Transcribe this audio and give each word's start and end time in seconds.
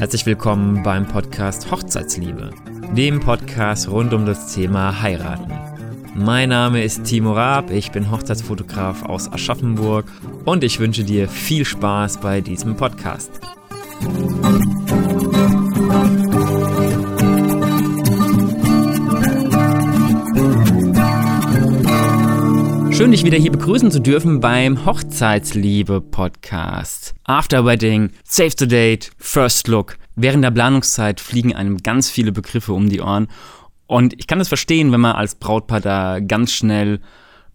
Herzlich 0.00 0.24
willkommen 0.24 0.82
beim 0.82 1.06
Podcast 1.06 1.70
Hochzeitsliebe, 1.70 2.52
dem 2.96 3.20
Podcast 3.20 3.86
rund 3.90 4.14
um 4.14 4.24
das 4.24 4.54
Thema 4.54 5.02
Heiraten. 5.02 5.52
Mein 6.14 6.48
Name 6.48 6.82
ist 6.82 7.04
Timo 7.04 7.34
Raab, 7.34 7.70
ich 7.70 7.92
bin 7.92 8.10
Hochzeitsfotograf 8.10 9.02
aus 9.02 9.30
Aschaffenburg 9.30 10.06
und 10.46 10.64
ich 10.64 10.80
wünsche 10.80 11.04
dir 11.04 11.28
viel 11.28 11.66
Spaß 11.66 12.16
bei 12.20 12.40
diesem 12.40 12.76
Podcast. 12.76 13.42
Schön, 23.00 23.12
dich 23.12 23.24
wieder 23.24 23.38
hier 23.38 23.50
begrüßen 23.50 23.90
zu 23.90 23.98
dürfen 23.98 24.40
beim 24.40 24.84
Hochzeitsliebe-Podcast. 24.84 27.14
After 27.24 27.64
Wedding, 27.64 28.10
Save 28.24 28.50
the 28.58 28.68
Date, 28.68 29.10
First 29.16 29.68
Look. 29.68 29.96
Während 30.16 30.44
der 30.44 30.50
Planungszeit 30.50 31.18
fliegen 31.18 31.56
einem 31.56 31.78
ganz 31.78 32.10
viele 32.10 32.30
Begriffe 32.30 32.74
um 32.74 32.90
die 32.90 33.00
Ohren. 33.00 33.28
Und 33.86 34.12
ich 34.20 34.26
kann 34.26 34.38
das 34.38 34.48
verstehen, 34.48 34.92
wenn 34.92 35.00
man 35.00 35.16
als 35.16 35.34
Brautpaar 35.34 35.80
da 35.80 36.20
ganz 36.20 36.52
schnell 36.52 37.00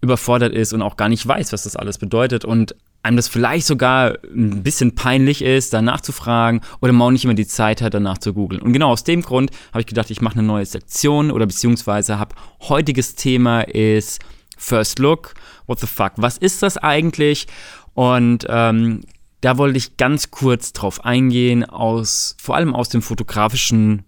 überfordert 0.01 0.51
ist 0.51 0.73
und 0.73 0.81
auch 0.81 0.97
gar 0.97 1.09
nicht 1.09 1.27
weiß, 1.27 1.53
was 1.53 1.65
das 1.65 1.75
alles 1.75 1.99
bedeutet 1.99 2.43
und 2.43 2.75
einem 3.03 3.17
das 3.17 3.27
vielleicht 3.27 3.67
sogar 3.67 4.17
ein 4.23 4.63
bisschen 4.63 4.95
peinlich 4.95 5.43
ist, 5.43 5.75
danach 5.75 6.01
zu 6.01 6.11
fragen 6.11 6.61
oder 6.81 6.91
man 6.91 7.09
auch 7.09 7.11
nicht 7.11 7.23
immer 7.23 7.35
die 7.35 7.45
Zeit 7.45 7.83
hat, 7.83 7.93
danach 7.93 8.17
zu 8.17 8.33
googeln. 8.33 8.63
Und 8.63 8.73
genau 8.73 8.89
aus 8.89 9.03
dem 9.03 9.21
Grund 9.21 9.51
habe 9.73 9.81
ich 9.81 9.85
gedacht, 9.85 10.09
ich 10.09 10.21
mache 10.21 10.39
eine 10.39 10.47
neue 10.47 10.65
Sektion 10.65 11.29
oder 11.29 11.45
beziehungsweise 11.45 12.17
habe 12.17 12.33
heutiges 12.61 13.13
Thema 13.13 13.61
ist 13.61 14.21
First 14.57 14.99
Look, 14.99 15.33
what 15.65 15.79
the 15.79 15.87
fuck, 15.87 16.13
was 16.17 16.37
ist 16.37 16.63
das 16.63 16.77
eigentlich? 16.77 17.47
Und 17.93 18.45
ähm, 18.49 19.01
da 19.41 19.57
wollte 19.57 19.77
ich 19.77 19.97
ganz 19.97 20.31
kurz 20.31 20.73
drauf 20.73 21.05
eingehen, 21.05 21.63
aus, 21.63 22.35
vor 22.39 22.55
allem 22.55 22.73
aus 22.73 22.89
dem 22.89 23.01
fotografischen, 23.01 24.03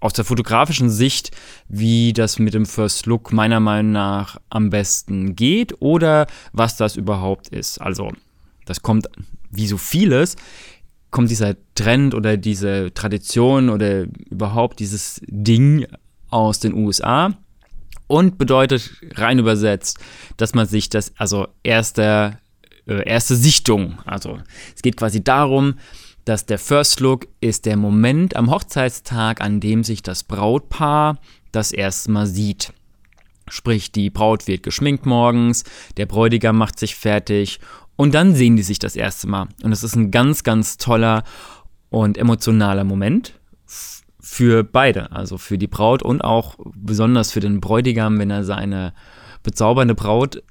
aus 0.00 0.12
der 0.12 0.24
fotografischen 0.24 0.90
Sicht, 0.90 1.30
wie 1.68 2.12
das 2.12 2.38
mit 2.38 2.54
dem 2.54 2.66
First 2.66 3.06
Look 3.06 3.32
meiner 3.32 3.60
Meinung 3.60 3.92
nach 3.92 4.38
am 4.48 4.70
besten 4.70 5.34
geht 5.34 5.80
oder 5.80 6.26
was 6.52 6.76
das 6.76 6.96
überhaupt 6.96 7.48
ist. 7.48 7.80
Also, 7.80 8.12
das 8.64 8.82
kommt 8.82 9.08
wie 9.50 9.66
so 9.66 9.76
vieles, 9.76 10.36
kommt 11.10 11.30
dieser 11.30 11.56
Trend 11.74 12.14
oder 12.14 12.36
diese 12.36 12.94
Tradition 12.94 13.68
oder 13.68 14.06
überhaupt 14.30 14.78
dieses 14.78 15.20
Ding 15.26 15.86
aus 16.28 16.60
den 16.60 16.74
USA 16.74 17.34
und 18.10 18.38
bedeutet 18.38 18.90
rein 19.14 19.38
übersetzt, 19.38 20.00
dass 20.36 20.52
man 20.52 20.66
sich 20.66 20.88
das, 20.88 21.12
also 21.16 21.46
erste, 21.62 22.38
äh, 22.86 23.08
erste 23.08 23.36
Sichtung, 23.36 24.00
also 24.04 24.40
es 24.74 24.82
geht 24.82 24.96
quasi 24.96 25.22
darum, 25.22 25.74
dass 26.24 26.44
der 26.44 26.58
First 26.58 26.98
Look 26.98 27.28
ist 27.40 27.66
der 27.66 27.76
Moment 27.76 28.34
am 28.34 28.50
Hochzeitstag, 28.50 29.40
an 29.40 29.60
dem 29.60 29.84
sich 29.84 30.02
das 30.02 30.24
Brautpaar 30.24 31.18
das 31.52 31.70
erste 31.70 32.10
Mal 32.10 32.26
sieht. 32.26 32.72
Sprich, 33.48 33.92
die 33.92 34.10
Braut 34.10 34.48
wird 34.48 34.64
geschminkt 34.64 35.06
morgens, 35.06 35.62
der 35.96 36.06
Bräutigam 36.06 36.58
macht 36.58 36.80
sich 36.80 36.96
fertig 36.96 37.60
und 37.94 38.12
dann 38.12 38.34
sehen 38.34 38.56
die 38.56 38.62
sich 38.64 38.80
das 38.80 38.96
erste 38.96 39.28
Mal. 39.28 39.48
Und 39.62 39.70
es 39.70 39.84
ist 39.84 39.94
ein 39.94 40.10
ganz, 40.10 40.42
ganz 40.42 40.78
toller 40.78 41.22
und 41.90 42.18
emotionaler 42.18 42.84
Moment 42.84 43.39
für 44.32 44.62
beide, 44.62 45.10
also 45.10 45.38
für 45.38 45.58
die 45.58 45.66
Braut 45.66 46.04
und 46.04 46.22
auch 46.22 46.54
besonders 46.76 47.32
für 47.32 47.40
den 47.40 47.60
Bräutigam, 47.60 48.16
wenn 48.20 48.30
er 48.30 48.44
seine 48.44 48.94
bezaubernde 49.42 49.96
Braut 49.96 50.44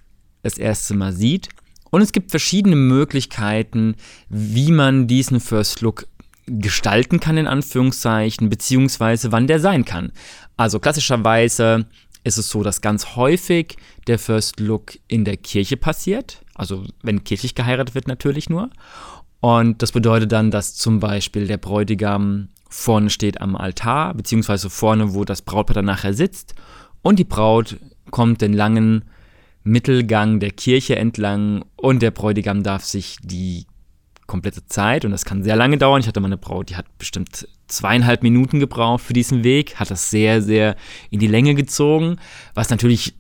das 0.44 0.58
erste 0.58 0.96
Mal 0.96 1.14
sieht. 1.14 1.48
Und 1.90 2.02
es 2.02 2.12
gibt 2.12 2.30
verschiedene 2.30 2.76
Möglichkeiten, 2.76 3.96
wie 4.28 4.74
man 4.74 5.08
diesen 5.08 5.40
First 5.40 5.80
Look 5.80 6.08
gestalten 6.46 7.22
kann, 7.22 7.38
in 7.38 7.48
Anführungszeichen, 7.48 8.50
beziehungsweise 8.50 9.32
wann 9.32 9.48
der 9.48 9.62
sein 9.62 9.86
kann. 9.86 10.12
Also 10.58 10.80
klassischerweise 10.80 11.86
ist 12.26 12.38
es 12.38 12.50
so, 12.50 12.64
dass 12.64 12.82
ganz 12.82 13.16
häufig 13.16 13.78
der 14.08 14.20
First 14.20 14.60
Look 14.60 15.00
in 15.08 15.24
der 15.24 15.38
Kirche 15.38 15.78
passiert. 15.78 16.44
Also 16.54 16.84
wenn 17.02 17.24
kirchlich 17.24 17.56
geheiratet 17.56 17.96
wird 17.96 18.10
natürlich 18.10 18.50
nur. 18.50 18.72
Und 19.40 19.82
das 19.82 19.94
bedeutet 19.94 20.34
dann, 20.34 20.52
dass 20.52 20.76
zum 20.76 21.00
Beispiel 21.00 21.48
der 21.48 21.58
Bräutigam 21.58 22.50
vorne 22.70 23.10
steht 23.10 23.42
am 23.42 23.56
Altar, 23.56 24.14
beziehungsweise 24.14 24.70
vorne, 24.70 25.14
wo 25.14 25.26
das 25.26 25.42
Brautpaar 25.42 25.74
dann 25.74 25.86
nachher 25.86 26.14
sitzt. 26.14 26.56
Und 27.02 27.20
die 27.20 27.26
Braut 27.26 27.78
kommt 28.12 28.42
den 28.42 28.54
langen 28.54 29.06
Mittelgang 29.64 30.40
der 30.40 30.52
Kirche 30.52 30.96
entlang 30.96 31.66
und 31.76 32.02
der 32.02 32.12
Bräutigam 32.12 32.64
darf 32.64 32.86
sich 32.86 33.18
die 33.22 33.66
komplette 34.26 34.66
Zeit, 34.66 35.06
und 35.06 35.12
das 35.12 35.26
kann 35.26 35.44
sehr 35.44 35.56
lange 35.56 35.78
dauern. 35.78 36.02
Ich 36.02 36.08
hatte 36.08 36.20
mal 36.20 36.28
eine 36.28 36.38
Braut, 36.38 36.70
die 36.70 36.76
hat 36.76 36.86
bestimmt 37.00 37.48
zweieinhalb 37.68 38.24
Minuten 38.24 38.60
gebraucht 38.60 39.04
für 39.04 39.14
diesen 39.14 39.44
Weg, 39.44 39.76
hat 39.76 39.92
das 39.92 40.10
sehr, 40.10 40.42
sehr 40.42 40.76
in 41.10 41.20
die 41.20 41.28
Länge 41.28 41.56
gezogen, 41.56 42.18
was 42.54 42.70
natürlich 42.70 43.16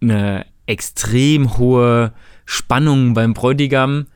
eine 0.00 0.46
extrem 0.66 1.58
hohe 1.58 2.12
Spannung 2.46 3.14
beim 3.14 3.34
Bräutigam 3.34 4.06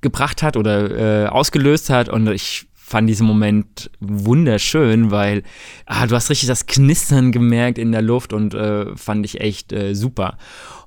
gebracht 0.00 0.42
hat 0.42 0.56
oder 0.56 1.24
äh, 1.24 1.28
ausgelöst 1.28 1.90
hat. 1.90 2.08
Und 2.08 2.28
ich 2.28 2.67
fand 2.88 3.08
diesen 3.08 3.26
Moment 3.26 3.90
wunderschön, 4.00 5.10
weil 5.10 5.42
ah, 5.84 6.06
du 6.06 6.14
hast 6.14 6.30
richtig 6.30 6.48
das 6.48 6.64
Knistern 6.64 7.32
gemerkt 7.32 7.76
in 7.76 7.92
der 7.92 8.00
Luft 8.00 8.32
und 8.32 8.54
äh, 8.54 8.96
fand 8.96 9.26
ich 9.26 9.42
echt 9.42 9.74
äh, 9.74 9.94
super. 9.94 10.38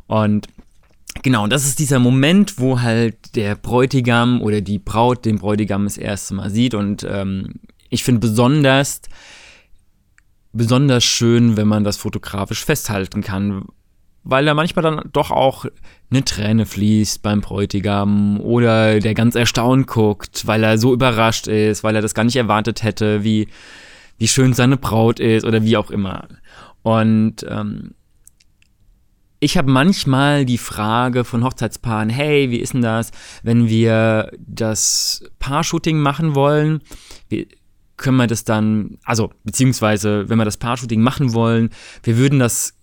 Und 0.07 0.47
genau, 1.21 1.45
das 1.45 1.63
ist 1.63 1.77
dieser 1.77 1.99
Moment, 1.99 2.57
wo 2.57 2.81
halt 2.81 3.35
der 3.35 3.55
Bräutigam 3.55 4.41
oder 4.41 4.61
die 4.61 4.79
Braut 4.79 5.25
den 5.25 5.37
Bräutigam 5.37 5.83
das 5.83 5.97
erste 5.97 6.33
Mal 6.33 6.49
sieht. 6.49 6.73
Und 6.73 7.05
ähm, 7.07 7.59
ich 7.89 8.03
finde 8.03 8.19
besonders, 8.19 9.01
besonders 10.53 11.03
schön, 11.03 11.55
wenn 11.55 11.67
man 11.67 11.83
das 11.83 11.97
fotografisch 11.97 12.65
festhalten 12.65 13.21
kann, 13.21 13.65
weil 14.23 14.45
da 14.45 14.53
manchmal 14.53 14.83
dann 14.83 15.09
doch 15.11 15.31
auch 15.31 15.65
eine 16.11 16.23
Träne 16.23 16.65
fließt 16.65 17.21
beim 17.21 17.41
Bräutigam 17.41 18.39
oder 18.39 18.99
der 18.99 19.13
ganz 19.13 19.35
erstaunt 19.35 19.87
guckt, 19.87 20.45
weil 20.45 20.63
er 20.63 20.77
so 20.77 20.93
überrascht 20.93 21.47
ist, 21.47 21.83
weil 21.83 21.95
er 21.95 22.01
das 22.01 22.13
gar 22.13 22.23
nicht 22.23 22.35
erwartet 22.35 22.83
hätte, 22.83 23.23
wie, 23.23 23.47
wie 24.17 24.27
schön 24.27 24.53
seine 24.53 24.77
Braut 24.77 25.19
ist 25.19 25.45
oder 25.45 25.63
wie 25.63 25.77
auch 25.77 25.89
immer. 25.89 26.27
Und 26.83 27.45
ähm, 27.47 27.95
ich 29.39 29.57
habe 29.57 29.71
manchmal 29.71 30.45
die 30.45 30.59
Frage 30.59 31.23
von 31.23 31.43
Hochzeitspaaren, 31.43 32.09
hey, 32.09 32.51
wie 32.51 32.59
ist 32.59 32.73
denn 32.73 32.83
das, 32.83 33.11
wenn 33.41 33.67
wir 33.69 34.31
das 34.37 35.23
Paar-Shooting 35.39 35.97
machen 35.97 36.35
wollen? 36.35 36.81
Wie, 37.27 37.47
können 37.97 38.17
wir 38.17 38.27
das 38.27 38.43
dann, 38.43 38.97
also 39.03 39.31
beziehungsweise 39.43 40.29
wenn 40.29 40.37
wir 40.37 40.45
das 40.45 40.57
Paar-Shooting 40.57 41.01
machen 41.01 41.33
wollen, 41.33 41.69
wir 42.03 42.17
würden 42.17 42.39
das 42.39 42.75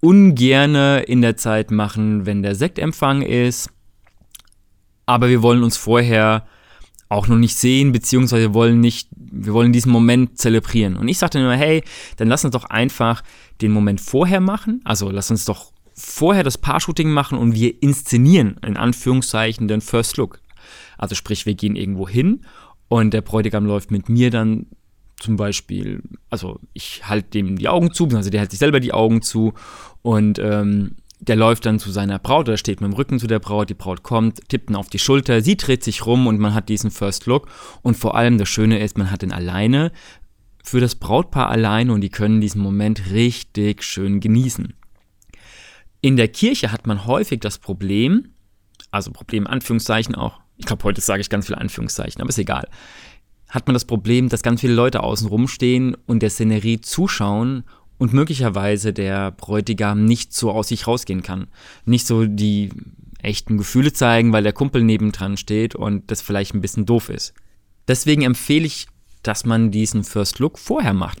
ungerne 0.00 1.00
in 1.00 1.22
der 1.22 1.36
Zeit 1.36 1.70
machen, 1.70 2.26
wenn 2.26 2.42
der 2.42 2.54
Sektempfang 2.54 3.22
ist. 3.22 3.70
Aber 5.06 5.28
wir 5.28 5.42
wollen 5.42 5.62
uns 5.62 5.76
vorher 5.76 6.46
auch 7.08 7.26
noch 7.26 7.38
nicht 7.38 7.56
sehen, 7.56 7.92
beziehungsweise 7.92 8.52
wollen 8.52 8.80
nicht, 8.80 9.08
wir 9.16 9.54
wollen 9.54 9.72
diesen 9.72 9.92
Moment 9.92 10.38
zelebrieren. 10.38 10.96
Und 10.96 11.08
ich 11.08 11.18
sagte 11.18 11.38
immer, 11.38 11.56
hey, 11.56 11.82
dann 12.16 12.28
lass 12.28 12.44
uns 12.44 12.52
doch 12.52 12.64
einfach 12.64 13.22
den 13.62 13.72
Moment 13.72 14.00
vorher 14.00 14.40
machen. 14.40 14.82
Also 14.84 15.10
lass 15.10 15.30
uns 15.30 15.44
doch 15.44 15.72
vorher 15.94 16.44
das 16.44 16.58
Paar-Shooting 16.58 17.10
machen 17.10 17.38
und 17.38 17.54
wir 17.54 17.82
inszenieren, 17.82 18.56
in 18.64 18.76
Anführungszeichen, 18.76 19.68
den 19.68 19.80
First 19.80 20.16
Look. 20.16 20.40
Also 20.98 21.14
sprich, 21.14 21.46
wir 21.46 21.54
gehen 21.54 21.76
irgendwo 21.76 22.08
hin 22.08 22.44
und 22.88 23.14
der 23.14 23.22
Bräutigam 23.22 23.64
läuft 23.66 23.90
mit 23.90 24.08
mir 24.08 24.30
dann 24.30 24.66
zum 25.18 25.36
Beispiel, 25.36 26.02
also 26.30 26.60
ich 26.72 27.08
halte 27.08 27.30
dem 27.30 27.56
die 27.56 27.68
Augen 27.68 27.92
zu, 27.92 28.08
also 28.08 28.30
der 28.30 28.40
hält 28.40 28.50
sich 28.50 28.60
selber 28.60 28.80
die 28.80 28.92
Augen 28.92 29.22
zu 29.22 29.52
und 30.02 30.38
ähm, 30.38 30.96
der 31.20 31.36
läuft 31.36 31.66
dann 31.66 31.80
zu 31.80 31.90
seiner 31.90 32.18
Braut 32.20 32.48
oder 32.48 32.56
steht 32.56 32.80
mit 32.80 32.92
dem 32.92 32.94
Rücken 32.94 33.18
zu 33.18 33.26
der 33.26 33.40
Braut, 33.40 33.68
die 33.68 33.74
Braut 33.74 34.04
kommt, 34.04 34.48
tippt 34.48 34.70
ihn 34.70 34.76
auf 34.76 34.88
die 34.88 35.00
Schulter, 35.00 35.42
sie 35.42 35.56
dreht 35.56 35.82
sich 35.82 36.06
rum 36.06 36.28
und 36.28 36.38
man 36.38 36.54
hat 36.54 36.68
diesen 36.68 36.92
First 36.92 37.26
Look 37.26 37.48
und 37.82 37.96
vor 37.96 38.16
allem 38.16 38.38
das 38.38 38.48
Schöne 38.48 38.78
ist, 38.78 38.96
man 38.96 39.10
hat 39.10 39.22
den 39.22 39.32
alleine 39.32 39.90
für 40.62 40.80
das 40.80 40.94
Brautpaar 40.94 41.48
alleine 41.48 41.92
und 41.92 42.02
die 42.02 42.10
können 42.10 42.40
diesen 42.40 42.62
Moment 42.62 43.10
richtig 43.10 43.82
schön 43.82 44.20
genießen. 44.20 44.74
In 46.00 46.16
der 46.16 46.28
Kirche 46.28 46.70
hat 46.70 46.86
man 46.86 47.06
häufig 47.06 47.40
das 47.40 47.58
Problem, 47.58 48.34
also 48.92 49.10
Problem 49.10 49.48
Anführungszeichen 49.48 50.14
auch, 50.14 50.38
ich 50.56 50.66
glaube 50.66 50.84
heute 50.84 51.00
sage 51.00 51.20
ich 51.20 51.30
ganz 51.30 51.46
viele 51.46 51.58
Anführungszeichen, 51.58 52.20
aber 52.20 52.28
ist 52.28 52.38
egal 52.38 52.68
hat 53.48 53.66
man 53.66 53.74
das 53.74 53.84
Problem, 53.84 54.28
dass 54.28 54.42
ganz 54.42 54.60
viele 54.60 54.74
Leute 54.74 55.02
außen 55.02 55.28
rumstehen 55.28 55.96
und 56.06 56.20
der 56.22 56.30
Szenerie 56.30 56.80
zuschauen 56.80 57.64
und 57.98 58.12
möglicherweise 58.12 58.92
der 58.92 59.32
Bräutigam 59.32 60.04
nicht 60.04 60.32
so 60.32 60.50
aus 60.50 60.68
sich 60.68 60.86
rausgehen 60.86 61.22
kann. 61.22 61.48
Nicht 61.84 62.06
so 62.06 62.26
die 62.26 62.70
echten 63.20 63.58
Gefühle 63.58 63.92
zeigen, 63.92 64.32
weil 64.32 64.44
der 64.44 64.52
Kumpel 64.52 64.84
nebendran 64.84 65.36
steht 65.36 65.74
und 65.74 66.10
das 66.10 66.22
vielleicht 66.22 66.54
ein 66.54 66.60
bisschen 66.60 66.86
doof 66.86 67.08
ist. 67.08 67.34
Deswegen 67.88 68.22
empfehle 68.22 68.66
ich, 68.66 68.86
dass 69.22 69.44
man 69.44 69.70
diesen 69.70 70.04
First 70.04 70.38
Look 70.38 70.58
vorher 70.58 70.92
macht. 70.92 71.20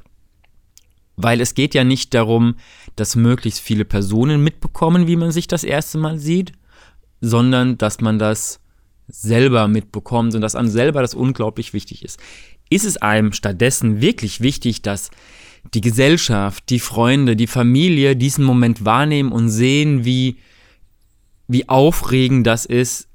Weil 1.16 1.40
es 1.40 1.54
geht 1.54 1.74
ja 1.74 1.82
nicht 1.82 2.14
darum, 2.14 2.54
dass 2.94 3.16
möglichst 3.16 3.60
viele 3.60 3.84
Personen 3.84 4.44
mitbekommen, 4.44 5.08
wie 5.08 5.16
man 5.16 5.32
sich 5.32 5.48
das 5.48 5.64
erste 5.64 5.98
Mal 5.98 6.18
sieht, 6.18 6.52
sondern 7.20 7.76
dass 7.76 8.00
man 8.00 8.20
das 8.20 8.60
selber 9.08 9.68
mitbekommt 9.68 10.34
und 10.34 10.40
dass 10.42 10.54
einem 10.54 10.68
selber 10.68 11.00
das 11.00 11.14
unglaublich 11.14 11.72
wichtig 11.72 12.04
ist. 12.04 12.20
Ist 12.70 12.84
es 12.84 12.98
einem 12.98 13.32
stattdessen 13.32 14.00
wirklich 14.00 14.40
wichtig, 14.40 14.82
dass 14.82 15.10
die 15.74 15.80
Gesellschaft, 15.80 16.68
die 16.68 16.78
Freunde, 16.78 17.34
die 17.34 17.46
Familie 17.46 18.16
diesen 18.16 18.44
Moment 18.44 18.84
wahrnehmen 18.84 19.32
und 19.32 19.48
sehen, 19.48 20.04
wie, 20.04 20.36
wie 21.46 21.68
aufregend 21.68 22.46
das 22.46 22.66
ist, 22.66 23.08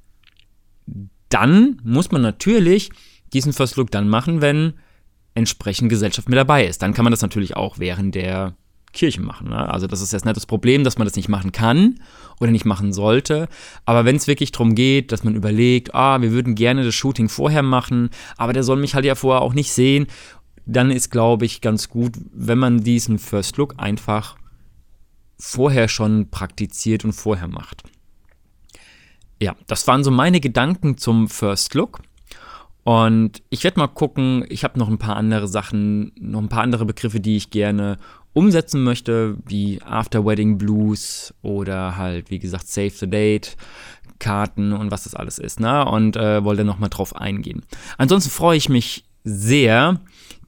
dann 1.30 1.80
muss 1.84 2.12
man 2.12 2.22
natürlich 2.22 2.90
diesen 3.32 3.54
First 3.54 3.76
Look 3.78 3.92
dann 3.92 4.10
machen, 4.10 4.42
wenn 4.42 4.74
entsprechend 5.36 5.90
Gesellschaft 5.90 6.30
mit 6.30 6.38
dabei 6.38 6.66
ist. 6.66 6.82
Dann 6.82 6.94
kann 6.94 7.04
man 7.04 7.12
das 7.12 7.22
natürlich 7.22 7.56
auch 7.56 7.80
während 7.80 8.16
der 8.16 8.56
Kirche 8.94 9.22
machen. 9.22 9.50
Ne? 9.50 9.70
Also 9.70 9.88
das 9.88 10.02
ist 10.02 10.14
jetzt 10.14 10.26
nicht 10.26 10.38
das 10.38 10.46
Problem, 10.46 10.84
dass 10.84 10.98
man 10.98 11.06
das 11.06 11.16
nicht 11.16 11.30
machen 11.30 11.52
kann 11.52 12.00
oder 12.40 12.52
nicht 12.52 12.66
machen 12.66 12.94
sollte. 12.94 13.50
Aber 13.86 14.06
wenn 14.06 14.16
es 14.16 14.28
wirklich 14.28 14.52
darum 14.52 14.76
geht, 14.76 15.12
dass 15.12 15.24
man 15.24 15.36
überlegt, 15.36 15.94
ah, 15.94 16.22
wir 16.22 16.32
würden 16.32 16.56
gerne 16.56 16.84
das 16.84 16.96
Shooting 16.96 17.30
vorher 17.30 17.64
machen, 17.64 18.10
aber 18.38 18.54
der 18.54 18.64
soll 18.64 18.78
mich 18.78 18.96
halt 18.96 19.06
ja 19.06 19.16
vorher 19.16 19.42
auch 19.42 19.54
nicht 19.54 19.74
sehen, 19.74 20.08
dann 20.66 20.92
ist, 20.92 21.10
glaube 21.10 21.46
ich, 21.46 21.62
ganz 21.62 21.90
gut, 21.90 22.14
wenn 22.32 22.58
man 22.58 22.84
diesen 22.84 23.20
First 23.20 23.58
Look 23.58 23.76
einfach 23.78 24.38
vorher 25.38 25.90
schon 25.90 26.30
praktiziert 26.30 27.04
und 27.04 27.12
vorher 27.12 27.48
macht. 27.48 27.84
Ja, 29.42 29.56
das 29.68 29.86
waren 29.88 30.06
so 30.06 30.12
meine 30.12 30.40
Gedanken 30.40 30.98
zum 30.98 31.28
First 31.28 31.74
Look. 31.74 32.00
Und 32.86 33.42
ich 33.50 33.64
werde 33.64 33.80
mal 33.80 33.88
gucken, 33.88 34.46
ich 34.50 34.64
habe 34.64 34.78
noch 34.78 34.90
ein 34.90 34.98
paar 34.98 35.16
andere 35.16 35.48
Sachen, 35.48 36.12
noch 36.20 36.42
ein 36.42 36.50
paar 36.50 36.64
andere 36.64 36.86
Begriffe, 36.86 37.20
die 37.20 37.38
ich 37.38 37.50
gerne 37.50 37.98
umsetzen 38.34 38.84
möchte, 38.84 39.38
wie 39.46 39.82
After 39.84 40.26
Wedding 40.26 40.58
Blues 40.58 41.34
oder 41.42 41.98
halt, 41.98 42.30
wie 42.30 42.40
gesagt, 42.40 42.68
Save 42.68 42.92
the 42.92 43.10
Date. 43.10 43.56
Karten 44.20 44.72
und 44.72 44.90
was 44.90 45.04
das 45.04 45.16
alles 45.16 45.38
ist, 45.38 45.60
ne? 45.60 45.86
Und 45.86 46.16
äh, 46.16 46.44
wollte 46.44 46.64
nochmal 46.64 46.90
drauf 46.90 47.16
eingehen. 47.16 47.64
Ansonsten 47.98 48.30
freue 48.30 48.56
ich 48.56 48.70
mich 48.70 49.04
sehr, 49.26 50.00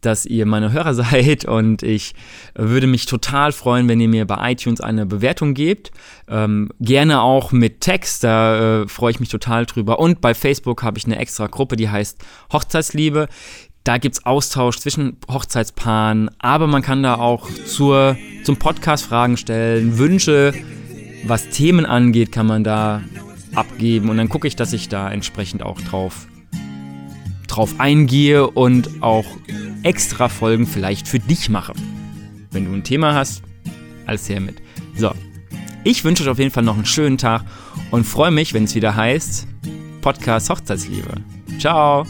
dass 0.01 0.25
ihr 0.25 0.45
meine 0.45 0.71
Hörer 0.71 0.93
seid 0.93 1.45
und 1.45 1.83
ich 1.83 2.13
würde 2.55 2.87
mich 2.87 3.05
total 3.05 3.51
freuen, 3.51 3.87
wenn 3.89 3.99
ihr 3.99 4.07
mir 4.07 4.25
bei 4.25 4.51
iTunes 4.51 4.81
eine 4.81 5.05
Bewertung 5.05 5.53
gebt. 5.53 5.91
Ähm, 6.27 6.69
gerne 6.79 7.21
auch 7.21 7.51
mit 7.51 7.81
Text, 7.81 8.23
da 8.23 8.83
äh, 8.83 8.87
freue 8.87 9.11
ich 9.11 9.19
mich 9.19 9.29
total 9.29 9.65
drüber. 9.65 9.99
Und 9.99 10.21
bei 10.21 10.33
Facebook 10.33 10.83
habe 10.83 10.97
ich 10.97 11.05
eine 11.05 11.17
extra 11.17 11.47
Gruppe, 11.47 11.75
die 11.75 11.89
heißt 11.89 12.23
Hochzeitsliebe. 12.53 13.27
Da 13.85 13.99
gibt 13.99 14.15
es 14.15 14.25
Austausch 14.25 14.79
zwischen 14.79 15.17
Hochzeitspaaren, 15.29 16.31
aber 16.39 16.65
man 16.65 16.81
kann 16.81 17.03
da 17.03 17.15
auch 17.15 17.47
zur, 17.67 18.17
zum 18.43 18.57
Podcast 18.57 19.05
Fragen 19.05 19.37
stellen, 19.37 19.99
Wünsche, 19.99 20.53
was 21.23 21.49
Themen 21.49 21.85
angeht, 21.85 22.31
kann 22.31 22.47
man 22.47 22.63
da 22.63 23.03
abgeben 23.53 24.09
und 24.09 24.17
dann 24.17 24.27
gucke 24.27 24.47
ich, 24.47 24.55
dass 24.55 24.73
ich 24.73 24.89
da 24.89 25.09
entsprechend 25.09 25.61
auch 25.61 25.79
drauf 25.81 26.27
drauf 27.47 27.75
eingehe 27.77 28.49
und 28.49 29.03
auch 29.03 29.25
extra 29.83 30.29
Folgen 30.29 30.65
vielleicht 30.65 31.07
für 31.07 31.19
dich 31.19 31.49
mache. 31.49 31.73
Wenn 32.51 32.65
du 32.65 32.73
ein 32.73 32.83
Thema 32.83 33.13
hast, 33.13 33.43
alles 34.07 34.27
her 34.27 34.41
mit. 34.41 34.55
So, 34.97 35.11
ich 35.83 36.03
wünsche 36.03 36.23
euch 36.23 36.29
auf 36.29 36.39
jeden 36.39 36.51
Fall 36.51 36.63
noch 36.63 36.75
einen 36.75 36.87
schönen 36.87 37.19
Tag 37.19 37.43
und 37.91 38.03
freue 38.03 38.31
mich, 38.31 38.55
wenn 38.55 38.63
es 38.63 38.73
wieder 38.73 38.95
heißt 38.95 39.47
Podcast 40.01 40.49
Hochzeitsliebe. 40.49 41.21
Ciao! 41.59 42.05